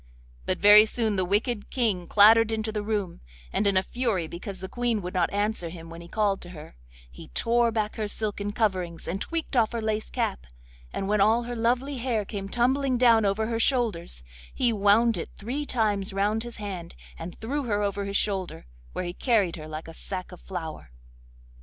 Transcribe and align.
But 0.47 0.57
very 0.57 0.87
soon 0.87 1.15
the 1.15 1.23
wicked 1.23 1.69
King 1.69 2.07
clattered 2.07 2.51
into 2.51 2.71
the 2.71 2.81
room, 2.81 3.21
and 3.53 3.67
in 3.67 3.77
a 3.77 3.83
fury 3.83 4.25
because 4.25 4.59
the 4.59 4.67
Queen 4.67 4.99
would 5.03 5.13
not 5.13 5.31
answer 5.31 5.69
when 5.69 6.01
he 6.01 6.07
called 6.07 6.41
to 6.41 6.49
her, 6.57 6.75
he 7.11 7.27
tore 7.35 7.71
back 7.71 7.97
her 7.97 8.07
silken 8.07 8.51
coverings 8.51 9.07
and 9.07 9.21
tweaked 9.21 9.55
off 9.55 9.73
her 9.73 9.79
lace 9.79 10.09
cap, 10.09 10.47
and 10.91 11.07
when 11.07 11.21
all 11.21 11.43
her 11.43 11.55
lovely 11.55 11.97
hair 11.99 12.25
came 12.25 12.49
tumbling 12.49 12.97
down 12.97 13.25
over 13.25 13.45
her 13.45 13.59
shoulders, 13.59 14.23
he 14.51 14.73
wound 14.73 15.19
it 15.19 15.29
three 15.35 15.67
times 15.67 16.13
round 16.13 16.41
his 16.41 16.57
hand 16.57 16.95
and 17.19 17.39
threw 17.39 17.65
her 17.65 17.83
over 17.83 18.05
his 18.05 18.17
shoulder, 18.17 18.65
where 18.93 19.05
he 19.05 19.13
carried 19.13 19.55
her 19.55 19.67
like 19.67 19.87
a 19.87 19.93
sack 19.93 20.31
of 20.31 20.41
flour. 20.41 20.89